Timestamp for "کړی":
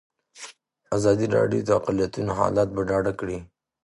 3.19-3.37